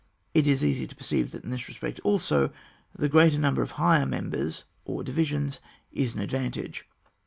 [0.33, 2.49] It is easy to perceive that in this respect also
[2.97, 5.59] the great number of higher members or divisions
[5.91, 6.87] is an advantage.